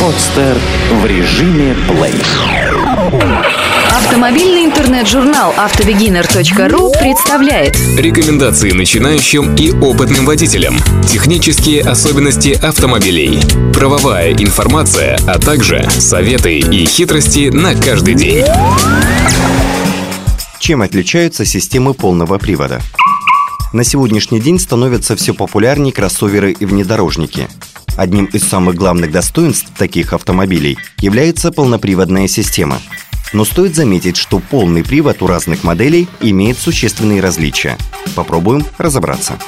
Подстер 0.00 0.56
в 0.92 1.06
режиме 1.06 1.74
плей. 1.88 2.14
Автомобильный 3.90 4.64
интернет-журнал 4.66 5.52
автобегинер.ру 5.56 6.92
представляет 6.92 7.76
Рекомендации 7.98 8.70
начинающим 8.70 9.54
и 9.56 9.72
опытным 9.72 10.26
водителям. 10.26 10.76
Технические 11.08 11.82
особенности 11.82 12.50
автомобилей. 12.50 13.40
Правовая 13.74 14.32
информация, 14.32 15.18
а 15.26 15.38
также 15.38 15.88
советы 15.90 16.58
и 16.58 16.86
хитрости 16.86 17.48
на 17.48 17.74
каждый 17.74 18.14
день. 18.14 18.44
Чем 20.60 20.82
отличаются 20.82 21.44
системы 21.44 21.94
полного 21.94 22.38
привода? 22.38 22.80
На 23.72 23.84
сегодняшний 23.84 24.40
день 24.40 24.58
становятся 24.58 25.16
все 25.16 25.34
популярнее 25.34 25.92
кроссоверы 25.92 26.52
и 26.52 26.64
внедорожники. 26.64 27.48
Одним 27.96 28.26
из 28.26 28.44
самых 28.44 28.76
главных 28.76 29.10
достоинств 29.10 29.70
таких 29.76 30.12
автомобилей 30.12 30.78
является 31.00 31.50
полноприводная 31.50 32.28
система. 32.28 32.78
Но 33.32 33.44
стоит 33.44 33.74
заметить, 33.74 34.16
что 34.16 34.38
полный 34.38 34.84
привод 34.84 35.20
у 35.20 35.26
разных 35.26 35.64
моделей 35.64 36.08
имеет 36.20 36.58
существенные 36.58 37.20
различия. 37.20 37.76
Попробуем 38.14 38.64
разобраться. 38.78 39.38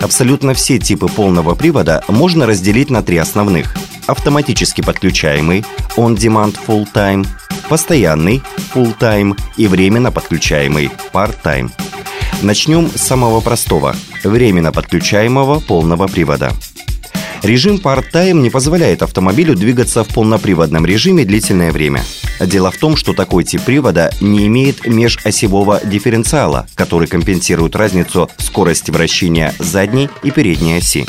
Абсолютно 0.00 0.52
все 0.52 0.78
типы 0.78 1.06
полного 1.06 1.54
привода 1.54 2.02
можно 2.08 2.46
разделить 2.46 2.90
на 2.90 3.02
три 3.02 3.16
основных. 3.16 3.74
Автоматически 4.06 4.82
подключаемый, 4.82 5.64
on-demand 5.96 6.56
full-time, 6.66 7.26
постоянный, 7.68 8.42
full-time 8.74 9.38
и 9.56 9.66
временно 9.66 10.10
подключаемый, 10.10 10.90
part-time. 11.12 11.70
Начнем 12.42 12.90
с 12.90 13.00
самого 13.00 13.40
простого– 13.40 13.96
временно 14.24 14.72
подключаемого 14.72 15.60
полного 15.60 16.06
привода– 16.06 16.52
Режим 17.42 17.76
Part-Time 17.76 18.40
не 18.40 18.50
позволяет 18.50 19.02
автомобилю 19.02 19.54
двигаться 19.54 20.02
в 20.02 20.08
полноприводном 20.08 20.84
режиме 20.84 21.24
длительное 21.24 21.70
время. 21.70 22.02
Дело 22.40 22.72
в 22.72 22.76
том, 22.76 22.96
что 22.96 23.12
такой 23.12 23.44
тип 23.44 23.62
привода 23.62 24.10
не 24.20 24.48
имеет 24.48 24.84
межосевого 24.84 25.80
дифференциала, 25.84 26.66
который 26.74 27.06
компенсирует 27.06 27.76
разницу 27.76 28.28
скорости 28.38 28.90
вращения 28.90 29.54
задней 29.60 30.08
и 30.24 30.32
передней 30.32 30.78
оси. 30.78 31.06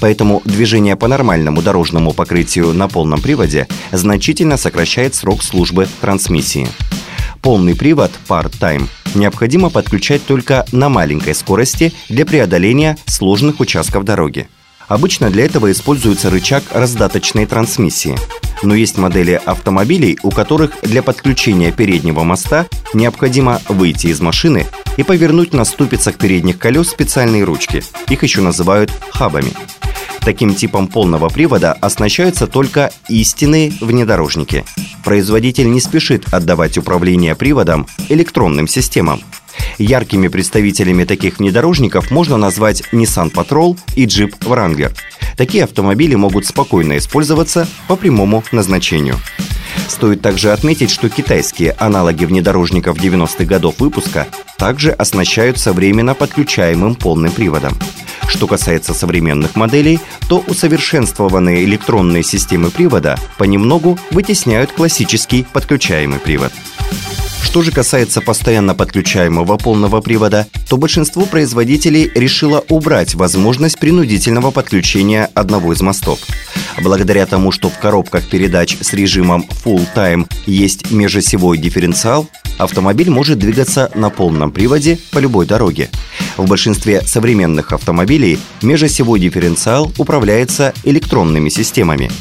Поэтому 0.00 0.42
движение 0.44 0.96
по 0.96 1.08
нормальному 1.08 1.62
дорожному 1.62 2.12
покрытию 2.12 2.74
на 2.74 2.88
полном 2.88 3.22
приводе 3.22 3.66
значительно 3.90 4.58
сокращает 4.58 5.14
срок 5.14 5.42
службы 5.42 5.88
трансмиссии. 6.02 6.68
Полный 7.40 7.74
привод 7.74 8.10
Part-Time 8.28 8.86
необходимо 9.14 9.70
подключать 9.70 10.24
только 10.24 10.64
на 10.72 10.88
маленькой 10.88 11.34
скорости 11.34 11.92
для 12.08 12.26
преодоления 12.26 12.96
сложных 13.06 13.60
участков 13.60 14.04
дороги. 14.04 14.48
Обычно 14.88 15.30
для 15.30 15.44
этого 15.44 15.70
используется 15.70 16.30
рычаг 16.30 16.64
раздаточной 16.72 17.46
трансмиссии. 17.46 18.16
Но 18.62 18.74
есть 18.74 18.98
модели 18.98 19.40
автомобилей, 19.44 20.18
у 20.22 20.30
которых 20.30 20.72
для 20.82 21.02
подключения 21.02 21.70
переднего 21.72 22.24
моста 22.24 22.66
необходимо 22.92 23.60
выйти 23.68 24.08
из 24.08 24.20
машины 24.20 24.66
и 24.96 25.02
повернуть 25.02 25.54
на 25.54 25.64
ступицах 25.64 26.16
передних 26.16 26.58
колес 26.58 26.88
специальные 26.90 27.44
ручки. 27.44 27.82
Их 28.08 28.22
еще 28.22 28.40
называют 28.40 28.90
хабами. 29.12 29.52
Таким 30.20 30.54
типом 30.54 30.86
полного 30.86 31.28
привода 31.28 31.72
оснащаются 31.72 32.46
только 32.46 32.90
истинные 33.08 33.72
внедорожники. 33.80 34.64
Производитель 35.04 35.70
не 35.70 35.80
спешит 35.80 36.32
отдавать 36.32 36.76
управление 36.76 37.34
приводом 37.34 37.86
электронным 38.08 38.68
системам. 38.68 39.22
Яркими 39.78 40.28
представителями 40.28 41.04
таких 41.04 41.38
внедорожников 41.38 42.10
можно 42.10 42.36
назвать 42.36 42.82
Nissan 42.92 43.32
Patrol 43.32 43.78
и 43.96 44.04
Jeep 44.04 44.38
Wrangler. 44.40 44.92
Такие 45.36 45.64
автомобили 45.64 46.14
могут 46.14 46.46
спокойно 46.46 46.98
использоваться 46.98 47.66
по 47.88 47.96
прямому 47.96 48.44
назначению. 48.52 49.16
Стоит 49.90 50.22
также 50.22 50.52
отметить, 50.52 50.88
что 50.88 51.08
китайские 51.08 51.72
аналоги 51.72 52.24
внедорожников 52.24 52.96
90-х 52.96 53.44
годов 53.44 53.80
выпуска 53.80 54.28
также 54.56 54.92
оснащаются 54.92 55.72
временно 55.72 56.14
подключаемым 56.14 56.94
полным 56.94 57.32
приводом. 57.32 57.76
Что 58.28 58.46
касается 58.46 58.94
современных 58.94 59.56
моделей, 59.56 59.98
то 60.28 60.44
усовершенствованные 60.46 61.64
электронные 61.64 62.22
системы 62.22 62.70
привода 62.70 63.18
понемногу 63.36 63.98
вытесняют 64.12 64.70
классический 64.70 65.44
подключаемый 65.52 66.20
привод. 66.20 66.52
Что 67.42 67.62
же 67.62 67.72
касается 67.72 68.20
постоянно 68.20 68.76
подключаемого 68.76 69.56
полного 69.56 70.00
привода, 70.00 70.46
то 70.68 70.76
большинство 70.76 71.26
производителей 71.26 72.08
решило 72.14 72.64
убрать 72.68 73.16
возможность 73.16 73.80
принудительного 73.80 74.52
подключения 74.52 75.28
одного 75.34 75.72
из 75.72 75.80
мостов. 75.80 76.20
Благодаря 76.82 77.26
тому, 77.26 77.52
что 77.52 77.68
в 77.68 77.78
коробках 77.78 78.28
передач 78.28 78.76
с 78.80 78.92
режимом 78.92 79.46
Full 79.64 79.86
Time 79.94 80.30
есть 80.46 80.90
межосевой 80.90 81.58
дифференциал, 81.58 82.28
автомобиль 82.58 83.10
может 83.10 83.38
двигаться 83.38 83.90
на 83.94 84.10
полном 84.10 84.52
приводе 84.52 84.98
по 85.10 85.18
любой 85.18 85.46
дороге. 85.46 85.88
В 86.36 86.46
большинстве 86.46 87.02
современных 87.02 87.72
автомобилей 87.72 88.38
межосевой 88.62 89.20
дифференциал 89.20 89.92
управляется 89.98 90.72
электронными 90.84 91.48
системами– 91.48 92.10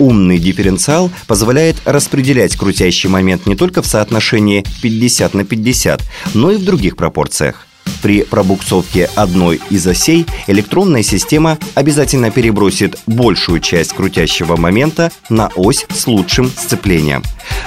Умный 0.00 0.38
дифференциал 0.38 1.10
позволяет 1.26 1.76
распределять 1.84 2.56
крутящий 2.56 3.10
момент 3.10 3.44
не 3.44 3.54
только 3.54 3.82
в 3.82 3.86
соотношении 3.86 4.64
50 4.80 5.34
на 5.34 5.44
50, 5.44 6.02
но 6.32 6.50
и 6.50 6.56
в 6.56 6.64
других 6.64 6.96
пропорциях. 6.96 7.66
При 8.02 8.22
пробуксовке 8.22 9.10
одной 9.14 9.60
из 9.68 9.86
осей 9.86 10.26
электронная 10.46 11.02
система 11.02 11.58
обязательно 11.74 12.30
перебросит 12.30 12.98
большую 13.06 13.60
часть 13.60 13.92
крутящего 13.92 14.56
момента 14.56 15.12
на 15.28 15.50
ось 15.54 15.86
с 15.90 16.06
лучшим 16.06 16.50
сцеплением. 16.50 17.22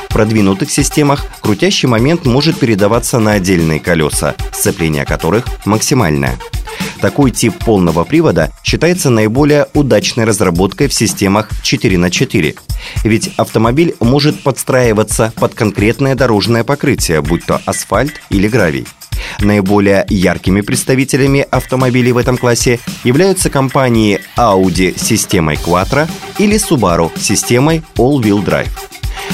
В 0.09 0.13
продвинутых 0.13 0.72
системах 0.72 1.25
крутящий 1.41 1.88
момент 1.88 2.25
может 2.25 2.59
передаваться 2.59 3.19
на 3.19 3.34
отдельные 3.34 3.79
колеса, 3.79 4.35
сцепление 4.51 5.06
которых 5.06 5.46
максимальное. 5.66 6.38
Такой 7.00 7.31
тип 7.31 7.56
полного 7.59 8.06
привода 8.06 8.50
считается 8.63 9.09
наиболее 9.09 9.68
удачной 9.74 10.24
разработкой 10.24 10.88
в 10.88 10.94
системах 10.94 11.50
4 11.62 11.97
на 11.97 12.09
4 12.09 12.56
Ведь 13.03 13.34
автомобиль 13.35 13.95
может 14.00 14.41
подстраиваться 14.41 15.34
под 15.35 15.53
конкретное 15.53 16.16
дорожное 16.16 16.63
покрытие, 16.63 17.22
будь 17.22 17.45
то 17.45 17.62
асфальт 17.66 18.22
или 18.30 18.47
гравий. 18.47 18.88
Наиболее 19.40 20.06
яркими 20.10 20.62
представителями 20.62 21.46
автомобилей 21.50 22.12
в 22.12 22.18
этом 22.18 22.38
классе 22.38 22.80
являются 23.04 23.50
компании 23.50 24.20
Audi 24.38 24.98
системой 24.98 25.56
Quattro 25.56 26.10
или 26.40 26.56
Subaru 26.56 27.12
системой 27.20 27.84
All-Wheel 27.98 28.44
Drive. 28.44 28.70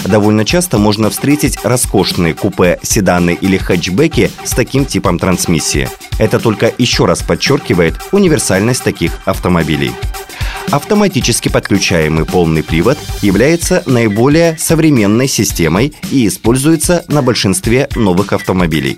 Довольно 0.05 0.45
часто 0.45 0.77
можно 0.77 1.09
встретить 1.09 1.59
роскошные 1.63 2.33
купе, 2.33 2.79
седаны 2.83 3.37
или 3.39 3.57
хэтчбеки 3.57 4.31
с 4.43 4.51
таким 4.51 4.85
типом 4.85 5.19
трансмиссии. 5.19 5.89
Это 6.17 6.39
только 6.39 6.71
еще 6.77 7.05
раз 7.05 7.21
подчеркивает 7.21 7.95
универсальность 8.11 8.83
таких 8.83 9.11
автомобилей. 9.25 9.91
Автоматически 10.71 11.49
подключаемый 11.49 12.25
полный 12.25 12.63
привод 12.63 12.97
является 13.21 13.81
наиболее 13.85 14.57
современной 14.57 15.27
системой 15.27 15.93
и 16.11 16.27
используется 16.27 17.03
на 17.07 17.21
большинстве 17.21 17.89
новых 17.95 18.33
автомобилей. 18.33 18.95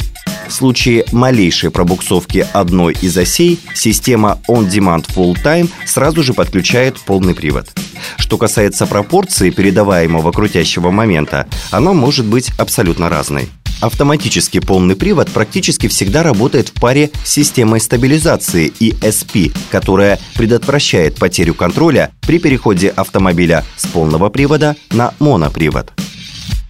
В 0.51 0.53
случае 0.53 1.06
малейшей 1.13 1.72
пробуксовки 1.72 2.45
одной 2.51 2.94
из 3.01 3.17
осей 3.17 3.57
система 3.73 4.38
On 4.50 4.67
Demand 4.69 5.07
Full 5.16 5.38
Time 5.41 5.69
сразу 5.85 6.23
же 6.23 6.34
подключает 6.34 7.00
полный 7.00 7.34
привод. 7.34 7.69
Что 8.17 8.38
касается 8.38 8.85
пропорции 8.85 9.50
передаваемого 9.50 10.34
крутящего 10.34 10.91
момента, 10.91 11.47
она 11.72 11.94
может 11.94 12.25
быть 12.25 12.51
абсолютно 12.59 13.07
разной. 13.07 13.47
Автоматический 13.79 14.59
полный 14.59 14.97
привод 14.97 15.31
практически 15.31 15.88
всегда 15.88 16.22
работает 16.22 16.67
в 16.67 16.73
паре 16.73 17.11
с 17.23 17.31
системой 17.31 17.79
стабилизации 17.79 18.73
ESP, 18.78 19.56
которая 19.72 20.19
предотвращает 20.35 21.16
потерю 21.16 21.53
контроля 21.53 22.11
при 22.28 22.40
переходе 22.40 22.90
автомобиля 22.90 23.64
с 23.78 23.87
полного 23.87 24.28
привода 24.28 24.75
на 24.91 25.14
монопривод. 25.20 25.93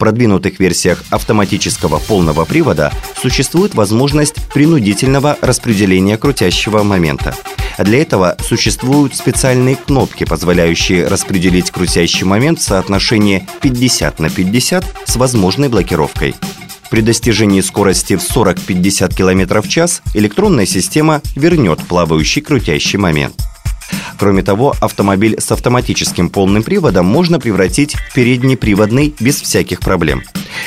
Продвинутых 0.02 0.60
версиях 0.60 1.04
автоматического 1.12 2.00
полного 2.00 2.44
привода 2.44 2.92
существует 3.22 3.76
возможность 3.76 4.34
принудительного 4.52 5.38
распределения 5.42 6.18
крутящего 6.18 6.82
момента. 6.82 7.36
Для 7.78 8.02
этого 8.02 8.36
существуют 8.40 9.16
специальные 9.16 9.76
кнопки, 9.76 10.24
позволяющие 10.24 11.06
распределить 11.06 11.70
крутящий 11.70 12.26
момент 12.26 12.58
в 12.58 12.64
соотношении 12.64 13.48
50 13.62 14.18
на 14.18 14.32
50 14.32 14.84
с 15.06 15.16
возможной 15.18 15.70
блокировкой. 15.70 16.34
При 16.90 17.02
достижении 17.02 17.62
скорости 17.62 18.16
в 18.16 18.24
40-50 18.24 19.14
км 19.14 19.62
в 19.62 19.70
час 19.70 20.02
электронная 20.16 20.66
система 20.66 21.22
вернет 21.36 21.78
плавающий 21.78 22.42
крутящий 22.42 22.98
момент. 22.98 23.36
Кроме 24.22 24.44
того, 24.44 24.76
автомобиль 24.82 25.42
с 25.42 25.52
автоматическим 25.52 26.30
полным 26.30 26.62
приводом 26.62 27.08
можно 27.08 27.40
превратить 27.40 27.96
в 27.96 28.14
переднеприводный 28.14 29.16
без 29.20 29.42
всяких 29.42 29.80
проблем. 29.80 30.22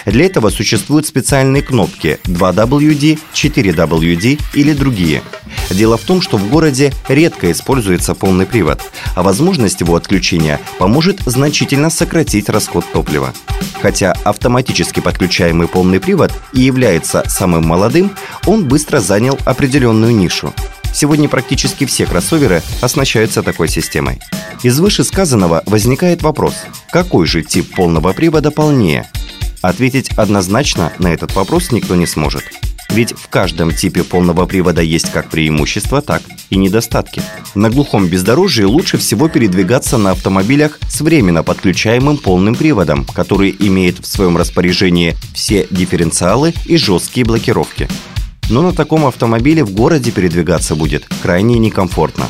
Для 0.06 0.26
этого 0.26 0.50
существуют 0.50 1.06
специальные 1.06 1.62
кнопки 1.62 2.18
2WD, 2.24 3.20
4WD 3.32 4.40
или 4.54 4.72
другие. 4.72 5.22
Дело 5.70 5.96
в 5.96 6.00
том, 6.00 6.20
что 6.20 6.36
в 6.36 6.50
городе 6.50 6.92
редко 7.06 7.52
используется 7.52 8.16
полный 8.16 8.44
привод, 8.44 8.80
а 9.14 9.22
возможность 9.22 9.82
его 9.82 9.94
отключения 9.94 10.60
поможет 10.80 11.20
значительно 11.24 11.90
сократить 11.90 12.48
расход 12.48 12.84
топлива. 12.92 13.32
Хотя 13.80 14.16
автоматически 14.24 14.98
подключаемый 14.98 15.68
полный 15.68 16.00
привод 16.00 16.32
и 16.54 16.62
является 16.62 17.22
самым 17.28 17.64
молодым, 17.68 18.10
он 18.46 18.66
быстро 18.66 18.98
занял 18.98 19.38
определенную 19.44 20.12
нишу. 20.12 20.52
Сегодня 20.94 21.28
практически 21.28 21.86
все 21.86 22.06
кроссоверы 22.06 22.62
оснащаются 22.80 23.42
такой 23.42 23.68
системой. 23.68 24.20
Из 24.62 24.78
вышесказанного 24.78 25.64
возникает 25.66 26.22
вопрос, 26.22 26.54
какой 26.90 27.26
же 27.26 27.42
тип 27.42 27.74
полного 27.74 28.12
привода 28.12 28.52
полнее? 28.52 29.10
Ответить 29.60 30.10
однозначно 30.10 30.92
на 30.98 31.12
этот 31.12 31.34
вопрос 31.34 31.72
никто 31.72 31.96
не 31.96 32.06
сможет. 32.06 32.44
Ведь 32.90 33.12
в 33.12 33.28
каждом 33.28 33.72
типе 33.74 34.04
полного 34.04 34.46
привода 34.46 34.82
есть 34.82 35.10
как 35.10 35.30
преимущества, 35.30 36.00
так 36.00 36.22
и 36.50 36.56
недостатки. 36.56 37.22
На 37.56 37.70
глухом 37.70 38.06
бездорожье 38.06 38.66
лучше 38.66 38.98
всего 38.98 39.28
передвигаться 39.28 39.98
на 39.98 40.12
автомобилях 40.12 40.78
с 40.88 41.00
временно 41.00 41.42
подключаемым 41.42 42.18
полным 42.18 42.54
приводом, 42.54 43.04
который 43.04 43.56
имеет 43.58 43.98
в 43.98 44.06
своем 44.06 44.36
распоряжении 44.36 45.16
все 45.34 45.66
дифференциалы 45.70 46.54
и 46.66 46.76
жесткие 46.76 47.26
блокировки. 47.26 47.88
Но 48.50 48.62
на 48.62 48.72
таком 48.72 49.06
автомобиле 49.06 49.64
в 49.64 49.72
городе 49.72 50.10
передвигаться 50.10 50.74
будет 50.74 51.06
крайне 51.22 51.58
некомфортно. 51.58 52.26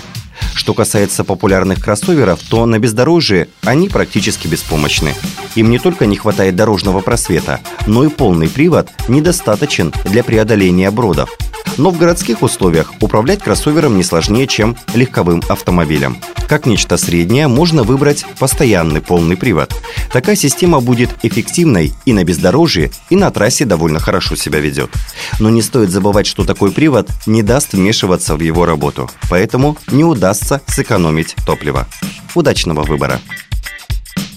Что 0.55 0.73
касается 0.75 1.25
популярных 1.25 1.83
кроссоверов, 1.83 2.41
то 2.49 2.65
на 2.67 2.79
бездорожье 2.79 3.49
они 3.63 3.89
практически 3.89 4.47
беспомощны. 4.47 5.15
Им 5.57 5.71
не 5.71 5.79
только 5.79 6.07
не 6.07 6.17
хватает 6.17 6.57
дорожного 6.57 7.01
просвета, 7.01 7.61
но 7.87 8.05
и 8.05 8.09
полный 8.09 8.49
привод 8.49 8.89
недостаточен 9.09 9.93
для 10.05 10.25
преодоления 10.25 10.91
бродов. 10.91 11.37
Но 11.77 11.91
в 11.91 11.99
городских 11.99 12.43
условиях 12.43 12.93
управлять 13.01 13.43
кроссовером 13.43 13.97
не 13.97 14.05
сложнее, 14.05 14.47
чем 14.47 14.77
легковым 14.95 15.43
автомобилем. 15.49 16.17
Как 16.49 16.67
нечто 16.67 16.97
среднее 16.97 17.49
можно 17.49 17.83
выбрать 17.83 18.25
постоянный 18.39 19.01
полный 19.01 19.37
привод. 19.37 19.75
Такая 20.13 20.37
система 20.37 20.81
будет 20.81 21.11
эффективной 21.23 21.93
и 22.05 22.13
на 22.13 22.25
бездорожье, 22.25 22.91
и 23.11 23.17
на 23.17 23.31
трассе 23.31 23.65
довольно 23.65 23.99
хорошо 23.99 24.37
себя 24.37 24.61
ведет. 24.61 24.91
Но 25.41 25.51
не 25.51 25.63
стоит 25.63 25.91
забывать, 25.91 26.27
что 26.27 26.45
такой 26.45 26.71
привод 26.71 27.09
не 27.27 27.43
даст 27.43 27.73
вмешиваться 27.73 28.37
в 28.37 28.41
его 28.41 28.67
работу, 28.67 29.11
поэтому 29.29 29.77
не 29.91 30.05
удастся 30.05 30.61
сэкономить 30.67 31.35
топливо. 31.47 31.89
Удачного 32.35 32.83
выбора! 32.83 33.21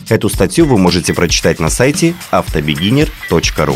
Эту 0.09 0.29
статью 0.29 0.65
вы 0.65 0.77
можете 0.77 1.13
прочитать 1.13 1.59
на 1.59 1.69
сайте 1.69 2.15
автобегинер.ру. 2.31 3.75